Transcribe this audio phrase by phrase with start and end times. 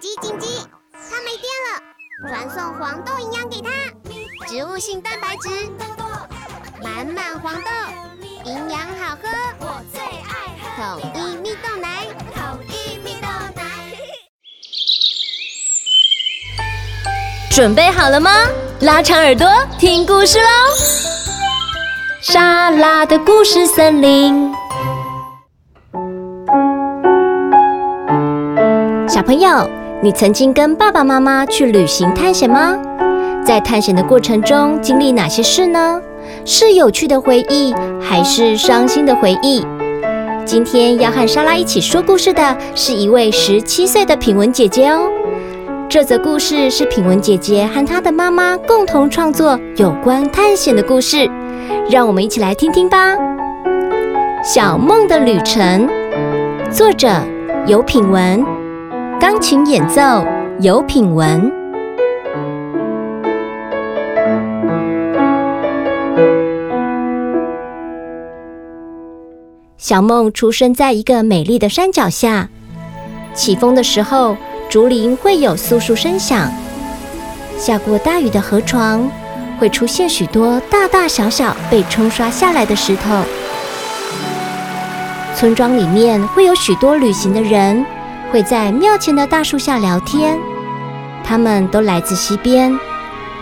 [0.00, 0.46] 紧急紧急！
[0.92, 3.68] 它没电了，传送黄豆营养给它，
[4.46, 5.48] 植物性蛋白质，
[6.84, 7.70] 满满黄豆，
[8.44, 13.26] 营养好喝，我最爱喝统一蜜豆奶，统一蜜豆
[13.56, 13.62] 奶。
[17.50, 18.30] 准备好了吗？
[18.82, 19.48] 拉长耳朵
[19.80, 20.48] 听故事喽！
[22.20, 24.54] 莎拉的故事森林。
[29.08, 29.68] 小朋友，
[30.00, 32.78] 你曾经跟爸爸妈妈去旅行探险吗？
[33.44, 36.00] 在探险的过程中，经历哪些事呢？
[36.44, 39.66] 是有趣的回忆，还是伤心的回忆？
[40.44, 45.08] 今天要和莎拉一起说故事的是一位十七岁的品文姐姐哦。
[45.88, 51.28] 这则故事是品文姐姐和她的妈妈共同创作有关探险的故事，
[51.90, 53.16] 让我们一起来听听吧。
[54.44, 55.88] 小梦的旅程，
[56.70, 57.08] 作者
[57.66, 58.57] 有品文。
[59.20, 60.24] 钢琴演奏，
[60.60, 61.52] 有品文。
[69.76, 72.48] 小梦出生在一个美丽的山脚下。
[73.34, 74.36] 起风的时候，
[74.68, 76.48] 竹林会有簌簌声响；
[77.58, 79.10] 下过大雨的河床，
[79.58, 83.24] 会出现许多大大小小被冲刷下来的石头。
[85.34, 87.84] 村庄里面会有许多旅行的人。
[88.30, 90.38] 会在庙前的大树下聊天，
[91.24, 92.78] 他们都来自西边，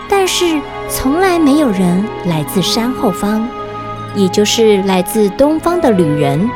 [0.07, 3.45] 但是从来没有人来自山后方，
[4.15, 6.49] 也就是来自东方的旅人。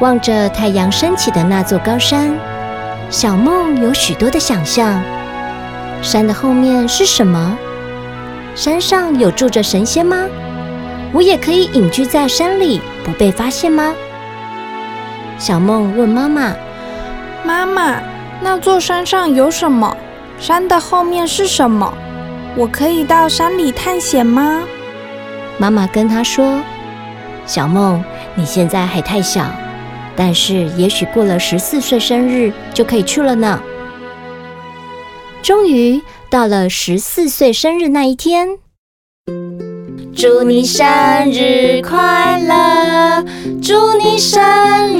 [0.00, 2.34] 望着太阳升起的那座高山，
[3.10, 5.02] 小梦有许多的想象。
[6.00, 7.56] 山的后面是什么？
[8.54, 10.24] 山上有住着神仙吗？
[11.12, 13.92] 我也可以隐居在山里，不被发现吗？
[15.38, 16.54] 小梦问妈妈。
[17.44, 18.00] 妈妈，
[18.40, 19.94] 那座山上有什么？
[20.40, 21.92] 山的后面是什么？
[22.56, 24.62] 我可以到山里探险吗？
[25.58, 26.62] 妈妈跟他说
[27.44, 28.02] ：“小梦，
[28.34, 29.44] 你现在还太小，
[30.16, 33.60] 但是也许过了十四岁生日就可以去了呢。”
[35.42, 36.00] 终于
[36.30, 38.58] 到了十四岁生日那一天，
[40.16, 40.86] 祝你生
[41.32, 43.24] 日快乐！
[43.60, 44.40] 祝你生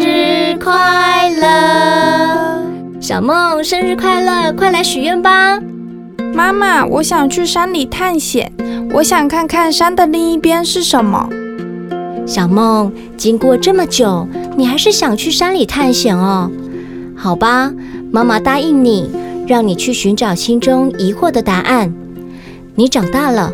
[0.00, 2.66] 日快乐！
[3.00, 4.53] 小梦，生日快乐！
[4.53, 5.60] 快来许愿吧。
[6.34, 8.53] 妈妈，我想去山里探险，
[8.92, 11.28] 我想看看山的另一边是什么。
[12.26, 14.26] 小梦，经过这么久，
[14.56, 16.50] 你还是想去山里探险哦？
[17.14, 17.72] 好吧，
[18.10, 19.08] 妈妈答应你，
[19.47, 21.94] 让你去寻找心中疑惑的答案。
[22.74, 23.53] 你长大了，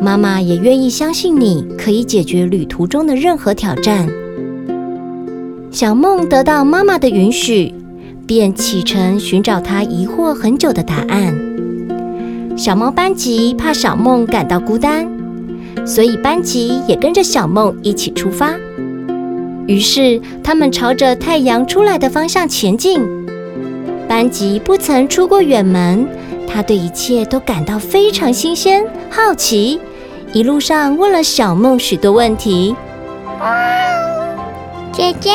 [0.00, 4.08] 妈妈也愿意相信你可以解决旅途中的任何挑战。
[5.70, 7.74] 小梦得到妈妈的允许。
[8.30, 11.36] 便启程寻找他疑惑很久的答案。
[12.56, 15.04] 小猫班级怕小梦感到孤单，
[15.84, 18.54] 所以班级也跟着小梦一起出发。
[19.66, 23.00] 于是他们朝着太阳出来的方向前进。
[24.06, 26.06] 班级不曾出过远门，
[26.46, 29.80] 他对一切都感到非常新鲜、好奇。
[30.32, 32.76] 一路上问了小梦许多问题。
[34.92, 35.32] 姐姐，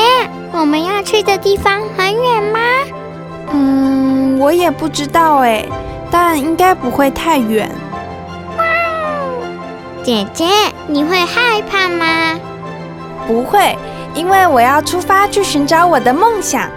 [0.52, 2.60] 我们要去的地方很远吗？
[3.52, 5.66] 嗯，我也不知道哎，
[6.10, 7.70] 但应该不会太远。
[10.02, 10.46] 姐姐，
[10.86, 12.38] 你会害怕吗？
[13.26, 13.76] 不会，
[14.14, 16.70] 因为我要出发去寻找我的梦想。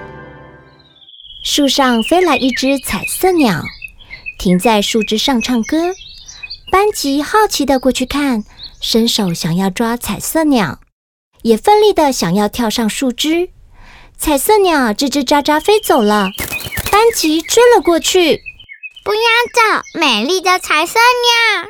[1.43, 3.61] 树上飞来一只彩色鸟，
[4.37, 5.93] 停在树枝上唱歌。
[6.71, 8.43] 班级好奇的过去看，
[8.79, 10.79] 伸手想要抓彩色鸟。
[11.41, 13.49] 也奋力的想要跳上树枝，
[14.17, 16.29] 彩色鸟吱吱喳喳飞走了。
[16.91, 18.41] 班级追了过去，
[19.03, 19.21] 不要
[19.53, 21.69] 走，美丽的彩色鸟！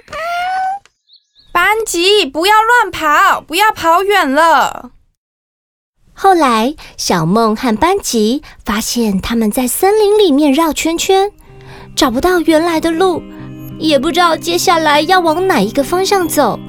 [1.52, 4.92] 班级，不要乱跑，不要跑远了。
[6.14, 11.32] 后来，小梦和班级发现他们在森林里面绕圈圈，
[11.96, 13.22] 找不到原来的路，
[13.80, 16.60] 也不知道接下来要往哪一个方向走。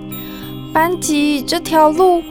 [0.73, 2.23] 班级，这条路。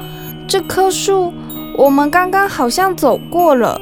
[0.48, 1.32] 这棵树，
[1.78, 3.80] 我们刚刚好像走过了，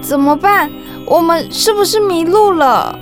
[0.00, 0.70] 怎么办？
[1.04, 2.98] 我们是不是迷路了？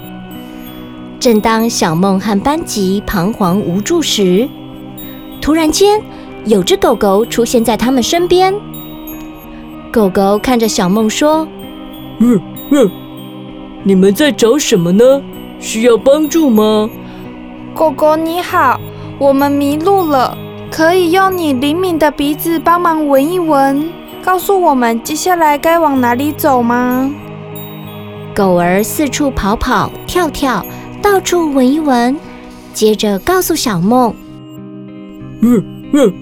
[1.21, 4.49] 正当小梦和班级彷徨无助时，
[5.41, 6.03] 突然间，
[6.47, 8.53] 有只狗狗出现在他们身边。
[9.93, 11.47] 狗狗看着小梦说
[12.19, 12.41] ：“嗯
[12.73, 12.91] 嗯，
[13.85, 15.23] 你们在找什么呢？
[15.65, 16.91] 需要帮助吗？”
[17.75, 18.79] 狗狗你好，
[19.19, 20.37] 我们迷路了。
[20.71, 23.89] 可以用你灵敏的鼻子帮忙闻一闻，
[24.23, 27.11] 告诉我们接下来该往哪里走吗？
[28.35, 30.67] 狗儿四处跑跑跳跳，
[31.01, 32.17] 到处闻一闻，
[32.73, 34.13] 接着告诉小梦
[35.43, 36.13] ：“嗯嗯，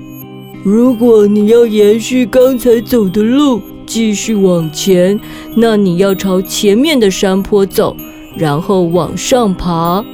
[0.62, 5.18] 如果你要延续刚才走的路，继续往前，
[5.56, 7.96] 那你要朝前面的山坡走，
[8.36, 10.04] 然后往上爬。”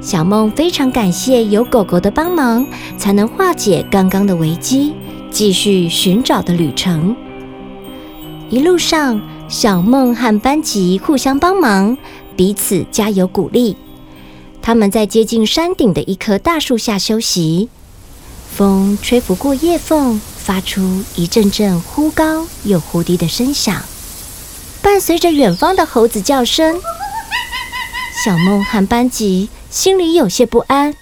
[0.00, 2.64] 小梦非常感谢有狗狗的帮忙，
[2.96, 4.92] 才能化解刚刚的危机，
[5.30, 7.16] 继续寻找的旅程。
[8.48, 11.96] 一路上，小梦和班吉互相帮忙，
[12.36, 13.76] 彼此加油鼓励。
[14.62, 17.68] 他们在接近山顶的一棵大树下休息，
[18.48, 23.82] 风吹拂过叶缝，发出一阵阵忽高又忽低的声响，
[24.86, 26.80] 伴随着远方的猴子叫声。
[28.24, 30.94] 小梦和班级心里有些不安，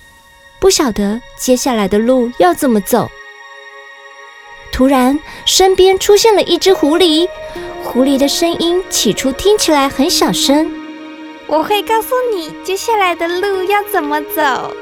[0.59, 3.11] 不晓得接下来的路要怎么走。
[4.73, 7.29] 突然，身边出现了一只狐狸。
[7.85, 10.73] 狐狸的声音起初听起来很小声。
[11.47, 14.75] 我会告诉你接下来的路要怎么走。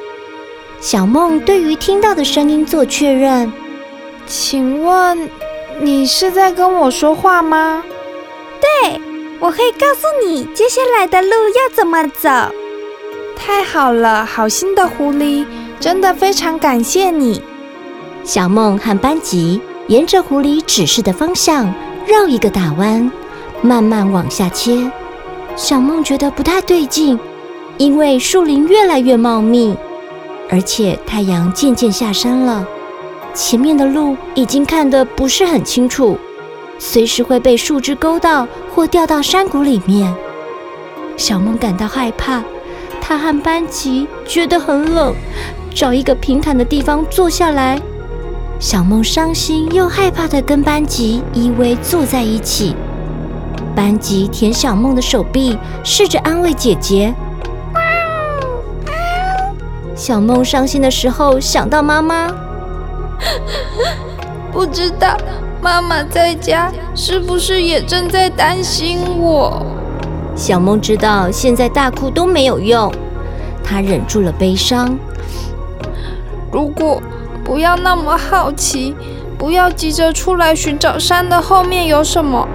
[0.81, 3.52] 小梦对于听到的声音做确认。
[4.28, 5.28] 请问
[5.81, 7.82] 你是在跟我说话吗？
[8.62, 9.00] 对，
[9.41, 12.31] 我会告诉你接下来的路要怎么走。
[13.37, 15.44] 太好了，好心的狐狸，
[15.79, 17.43] 真的非常感谢你。
[18.25, 21.75] 小梦和班吉沿着狐狸指示的方向。
[22.05, 23.09] 绕一个大弯，
[23.61, 24.91] 慢慢往下切。
[25.55, 27.17] 小梦觉得不太对劲，
[27.79, 29.76] 因为树林越来越茂密，
[30.50, 32.67] 而且太阳渐渐下山了，
[33.35, 36.19] 前面的路已经看得不是很清楚，
[36.84, 40.12] 随时会被树枝勾到或掉到山谷里面。
[41.17, 42.43] 小梦感到害怕，
[43.00, 45.14] 她和班吉觉得很冷，
[45.73, 47.81] 找一个平坦的地方坐下来。
[48.58, 52.75] 小梦伤心又害怕地跟班吉依偎坐在一起。
[53.76, 57.14] 班吉舔小梦的手臂，试着安慰姐姐。
[59.94, 62.26] 小梦伤心的时候想到妈妈，
[64.50, 65.17] 不知道
[65.62, 69.64] 妈妈在家是不是也正在担心我。
[70.35, 72.93] 小梦知道现在大哭都没有用，
[73.62, 74.99] 她忍住了悲伤。
[76.50, 77.00] 如果。
[77.44, 78.94] 不要那么好奇，
[79.37, 82.47] 不要急着出来寻找山的后面有什么。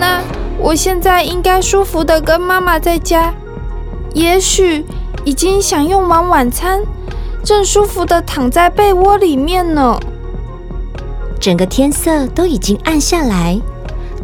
[0.00, 0.20] 那
[0.58, 3.32] 我现在应该舒服的跟妈妈在家，
[4.14, 4.84] 也许
[5.24, 6.82] 已经享用完晚餐，
[7.44, 9.96] 正舒服的躺在被窝里面呢。
[11.40, 13.58] 整个天色都已经暗下来，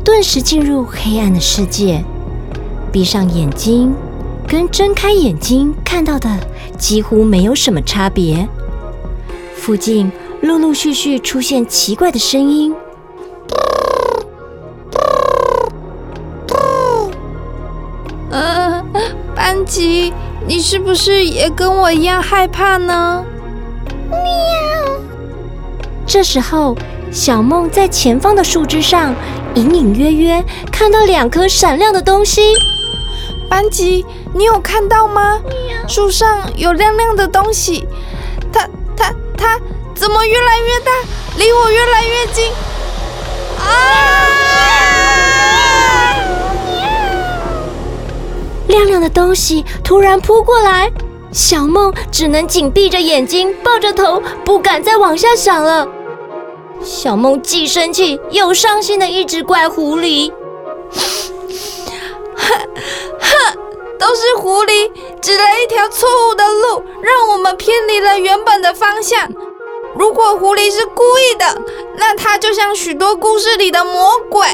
[0.04, 2.04] 顿时进入黑暗的世界。
[2.92, 3.94] 闭上眼睛，
[4.46, 6.28] 跟睁开眼睛看到的
[6.76, 8.48] 几乎没有什么差别。
[9.56, 10.10] 附近
[10.42, 12.74] 陆陆续续出现奇怪的声音。
[18.30, 18.84] 嗯，
[19.34, 20.12] 班吉，
[20.46, 23.24] 你是不是也跟我一样害怕呢？
[24.10, 24.18] 喵。
[26.06, 26.76] 这时候，
[27.14, 29.14] 小梦在前方的树枝上
[29.54, 32.56] 隐隐约约看到两颗闪亮的东西。
[33.48, 35.40] 班级，你有看到吗？
[35.86, 37.86] 树上有亮亮的东西。
[38.52, 39.60] 它、它它
[39.94, 40.90] 怎么越来越大，
[41.38, 42.50] 离我越来越近？
[43.60, 43.70] 啊！
[48.66, 50.90] 亮亮的东西突然扑过来，
[51.30, 55.86] 小梦只能紧闭着眼睛，抱着头，不敢再往下想了。
[56.84, 60.30] 小梦既生气又伤心的一直怪狐狸。
[62.36, 63.58] 哼
[63.98, 69.28] 都是狐狸指了一条错误的路，让我们偏离了原本的方向。
[69.96, 71.62] 如果狐狸是故意的，
[71.96, 74.46] 那它就像许多故事里的魔鬼，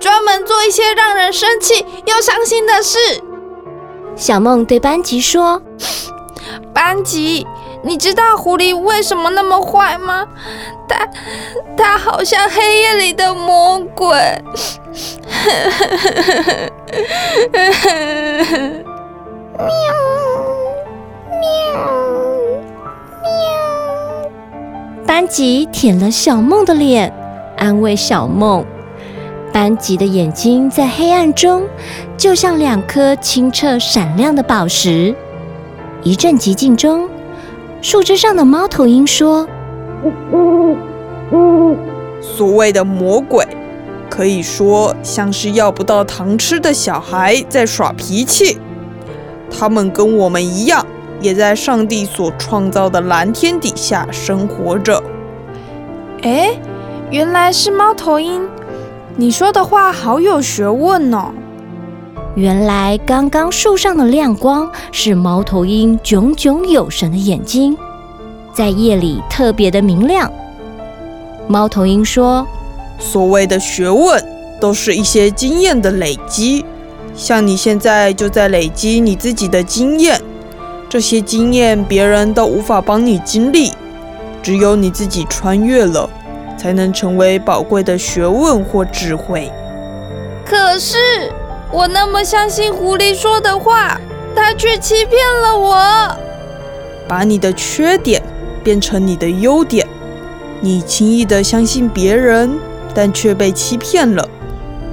[0.00, 2.98] 专门做一些让人生气又伤心的事。
[4.16, 5.60] 小梦对班吉说
[6.72, 7.46] ：“班吉，
[7.84, 10.26] 你知道狐狸为什么那么坏吗？
[10.88, 11.06] 它，
[11.76, 14.08] 它好像黑夜里的魔鬼。”
[19.56, 19.66] 喵
[21.28, 21.48] 喵
[23.22, 23.26] 喵！
[25.06, 27.12] 班级舔了小梦的脸，
[27.58, 28.64] 安慰小梦。
[29.52, 31.62] 班级的眼睛在黑暗中，
[32.16, 35.14] 就像两颗清澈闪亮的宝石。
[36.02, 37.08] 一阵寂静中，
[37.84, 39.46] 树枝上的猫头鹰说
[42.18, 43.46] ：“所谓的魔鬼，
[44.08, 48.58] 可以说像是要不到糖吃的小孩在耍脾气。”
[49.52, 50.86] 他们跟我们一样，
[51.20, 55.02] 也在上帝所创造的蓝天底下生活着。
[56.22, 56.52] 哎，
[57.10, 58.48] 原来是猫头鹰，
[59.14, 61.34] 你说的话好有学问哦。
[62.34, 67.76] 原来刚刚树上的亮光是猫头鹰炯炯有神的眼睛，
[68.52, 70.32] 在夜里特别的明亮。
[71.46, 72.44] 猫头鹰说
[72.98, 74.20] ：“所谓的学问，
[74.60, 76.64] 都是一些经验的累积。
[77.14, 80.20] 像你现在就在累积你自己的经验，
[80.88, 83.70] 这些经验别人都无法帮你经历，
[84.42, 86.10] 只有你自己穿越了，
[86.56, 89.52] 才能成为宝贵的学问或智慧。”
[90.44, 90.98] 可是。
[91.74, 94.00] 我那么相信狐狸说的话，
[94.32, 96.16] 他却欺骗了我，
[97.08, 98.22] 把你的缺点
[98.62, 99.84] 变成你的优点。
[100.60, 102.56] 你轻易的相信别人，
[102.94, 104.24] 但却被欺骗了。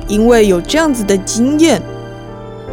[0.07, 1.79] 因为有这样子的经验，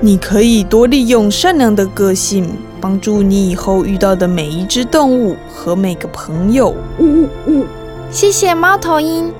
[0.00, 2.49] 你可以多利用善良的个性，
[2.81, 6.75] 帮助你以后遇到的每一只动物和每个朋友。
[6.99, 7.67] 呜呜呜！
[8.11, 9.31] 谢谢猫头鹰，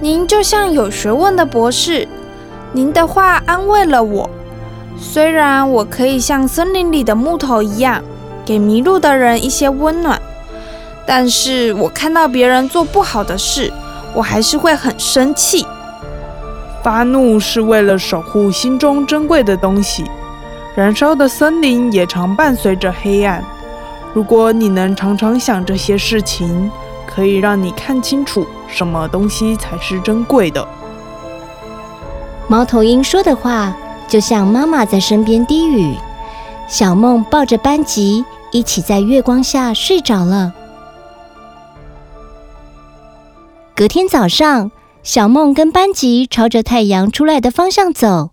[0.00, 2.08] 您就像有学问的博士。
[2.76, 4.28] 您的话安慰了我，
[4.98, 8.02] 虽然我可以像森林里的木头一样，
[8.44, 10.20] 给迷路的人一些温暖，
[11.06, 13.72] 但是我看到别人做不好的事，
[14.12, 15.64] 我还是会很生气。
[16.82, 20.04] 发怒是为了守护心中珍贵的东西，
[20.74, 23.40] 燃烧的森林也常伴随着黑暗。
[24.12, 26.68] 如果你能常常想这些事情，
[27.06, 30.66] 可以让你看清楚什么东西才是珍贵的。
[32.48, 33.74] 猫头鹰说的话，
[34.06, 35.94] 就像妈妈在身边低语。
[36.68, 40.52] 小梦抱着班吉一起在月光下睡着了。
[43.74, 44.70] 隔天早上，
[45.02, 48.30] 小梦跟班吉朝着太阳出来的方向走。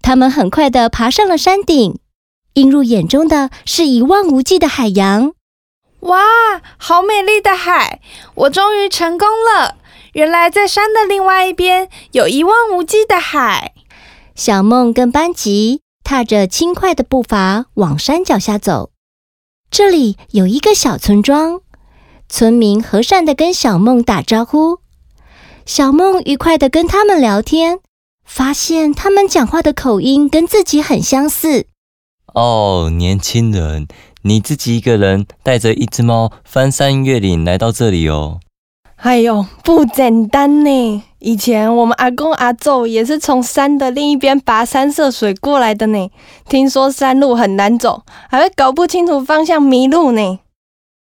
[0.00, 1.98] 他们很快的爬上了山顶，
[2.54, 5.32] 映入眼中的是一望无际的海洋。
[6.00, 6.20] 哇，
[6.76, 8.00] 好美丽的海！
[8.34, 9.76] 我终于成功了。
[10.14, 13.74] 原来在山的另外一边有一望无际的海。
[14.36, 18.90] 小梦跟班吉踏着轻快的步伐往山脚下走。
[19.70, 21.60] 这里有一个小村庄，
[22.28, 24.78] 村民和善地跟小梦打招呼。
[25.66, 27.80] 小梦愉快地跟他们聊天，
[28.24, 31.66] 发现他们讲话的口音跟自己很相似。
[32.34, 33.88] 哦，年轻人，
[34.22, 38.38] 你自己一个人带着一只猫翻山越岭来到这里哦。
[38.96, 41.02] 哎呦，不简单呢！
[41.18, 46.10] 以前我们阿公阿祖也是从山的另一边跋山涉水过来的呢。
[46.48, 50.38] 听说山路很难走，还会搞不清楚方向迷路呢。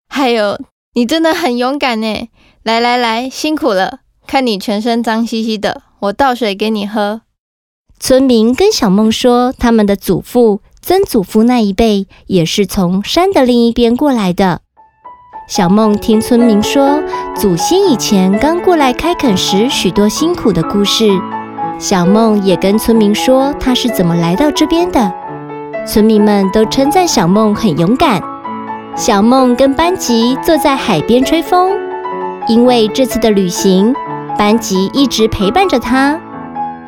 [0.10, 0.60] 还有，
[0.96, 2.30] 你真的很勇敢呢！
[2.64, 4.00] 来来来，辛苦了！
[4.26, 7.22] 看你全身脏兮兮的，我倒水给你喝。
[8.00, 14.62] 村民跟小梦说，他们的祖父、曾祖父那一辈也是从山的另一边过来的。
[15.52, 17.04] 小梦听村民说，
[17.36, 21.10] 祖先以前刚过来开垦时许多辛苦的故事。
[21.78, 25.12] 小梦也跟村民说，他是怎么来到这边的。
[25.86, 28.22] 村民们都称赞小梦很勇敢。
[28.96, 31.74] 小梦跟班吉坐在海边吹风，
[32.48, 33.94] 因为这次的旅行，
[34.38, 36.18] 班吉一直陪伴着他。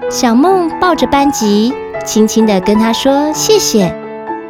[0.09, 1.73] 小梦抱着班吉，
[2.05, 3.93] 轻轻地跟他说谢谢，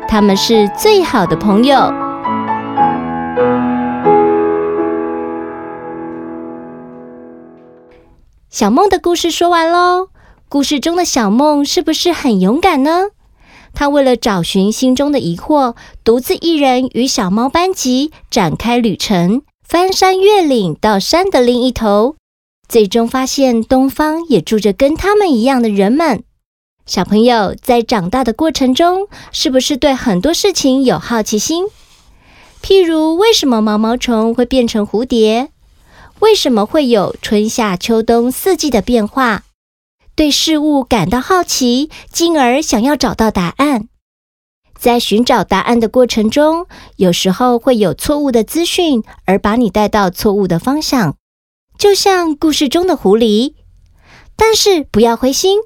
[0.07, 1.91] 他们是最好的朋友。
[8.53, 10.09] 小梦的故事说完喽。
[10.47, 13.07] 故事中的小梦是不是很勇敢呢？
[13.73, 22.15] 她为了找寻心中的疑惑，独自一人与小猫班级展开旅程，翻山越岭到山的另一头，
[22.69, 26.23] 最终发现东方也住着跟他们一样的人们。
[26.85, 31.65] 小朋友在长大的过程中，是不是对很多事情有好奇心？
[32.61, 35.49] 譬如，为什么毛毛虫会变成蝴蝶？
[36.23, 39.41] 为什么会有春夏秋冬四季的变化？
[40.15, 43.89] 对事物感到好奇，进而想要找到答案。
[44.79, 46.65] 在寻找答案的过程中，
[46.95, 51.17] 有时候会有错误的资讯，而把你带到错误的方向，
[51.77, 53.55] 就像故事中的狐狸。
[54.37, 55.59] 但是不要灰心，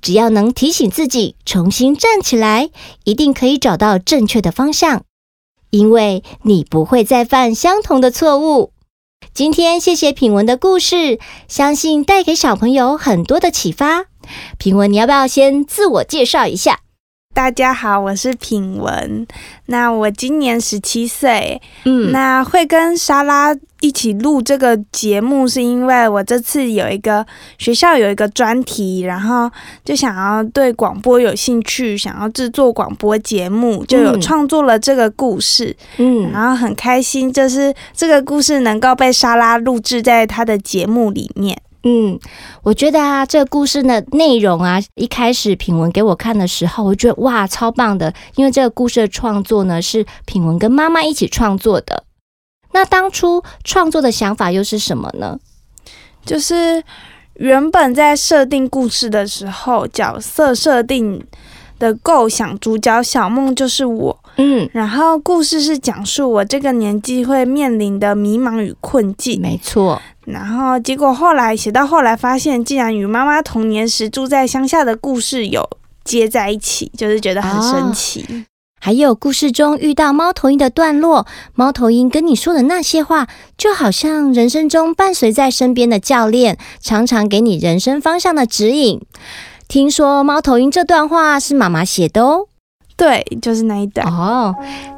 [0.00, 2.70] 只要能提醒自己重新站起来，
[3.02, 5.02] 一定可以找到正确的方向，
[5.70, 8.73] 因为你不会再犯相同的错误。
[9.34, 14.04] 今天谢谢品文的故事，相信带给小朋友很多的启发。
[14.58, 16.83] 品文，你要不要先自我介绍一下？
[17.34, 19.26] 大家好，我是品文。
[19.66, 21.60] 那我今年十七岁。
[21.84, 27.26] 嗯，那会跟莎拉一起录这个节目，是因为我这次有一个
[27.58, 29.50] 学校有一个专题，然后
[29.84, 35.76] 就想要对广播有兴趣，想要制作广播节目，就有创作了这个故事。
[35.96, 41.60] 嗯，然后很开心，就是这个故事能够被莎拉录制在她的节目里面。
[41.84, 42.18] 嗯，
[42.62, 52.04] 我觉得啊，这个故事的内容啊，一开始品文给我看的时候，我觉得哇，超棒的，因为这个故事的创作呢，是品文跟妈妈一起创作的。
[52.72, 55.38] 那当初创作的想法又是什么呢？
[56.24, 56.82] 就是
[57.34, 61.22] 原本在设定故事的时候，角色设定
[61.78, 64.18] 的构想，主角小梦就是我。
[64.36, 69.40] 嗯，然后故事是讲述我这个年纪会面临的迷茫与困境。
[69.40, 70.02] 没错。
[70.26, 75.68] 然后结果后来写到后来，发现竟然与妈妈童年时住在乡下的故事有
[76.02, 78.24] 接在一起，就是觉得很神奇。
[78.28, 78.44] 哦，
[78.80, 83.26] 还有故事中遇到猫头鹰的段落，猫头鹰跟你说的那些话，
[83.56, 89.00] 就好像人生中伴随在身边的教练，常常给你人生方向的指引。
[89.66, 92.48] 听说猫头鹰这段话是妈妈写的哦。
[92.96, 94.54] 对，就是那一段哦，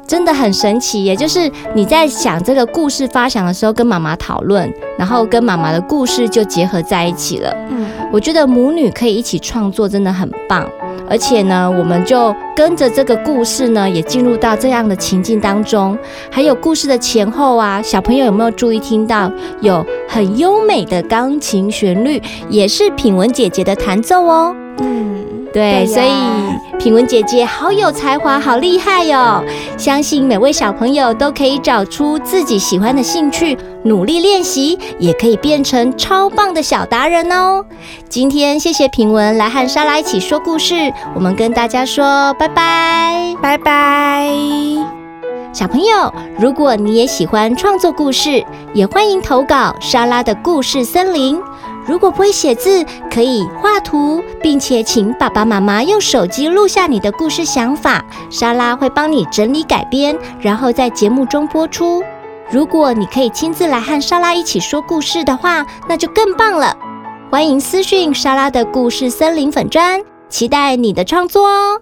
[0.07, 1.15] 真的很神奇耶！
[1.15, 7.51] 就是你在想这个故事发想的时候，跟妈妈讨论，然后跟妈妈的故事就结合在一起了。
[7.69, 10.69] 嗯，我觉得母女可以一起创作，真的很棒。
[11.09, 15.97] 而且呢，我们就跟着这个故事呢，也进入到这样的情境当中。
[16.29, 24.55] 还有故事的前后啊，小朋友有没有注意听到有很优美的钢琴旋律，也是品文姐姐的弹奏哦。
[24.81, 25.26] 嗯。
[25.57, 26.11] 对，所以
[26.77, 29.43] 品文姐姐好有才华，好厉害哟、哦！
[29.75, 37.65] 相信每位小朋友都可以找出自己喜欢的兴趣，努力练习，也可以变成超棒的小达人哦。
[38.07, 44.29] 今天谢谢品文来和莎拉一起说故事，我们跟大家说拜拜，拜拜。
[45.51, 48.45] 小朋友，如果你也喜欢创作故事，
[48.75, 51.41] 也欢迎投稿莎拉的故事森林。
[51.87, 62.03] 如果不会写字，可以画图，并且请爸爸妈妈用手机录下你的故事想法，莎拉会帮你整理改编，然后在节目中播出。
[62.51, 66.77] 如果你可以亲自来和莎拉一起说故事的话，那就更棒了。
[67.31, 71.81] 欢迎私讯莎拉的故事森林粉砖，期待你的创作哦。